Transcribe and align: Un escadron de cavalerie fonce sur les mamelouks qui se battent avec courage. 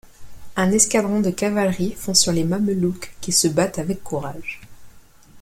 Un 0.55 0.73
escadron 0.73 1.21
de 1.21 1.29
cavalerie 1.35 1.91
fonce 1.95 2.21
sur 2.23 2.31
les 2.31 2.43
mamelouks 2.43 3.15
qui 3.21 3.31
se 3.31 3.47
battent 3.47 3.77
avec 3.77 4.01
courage. 4.01 4.59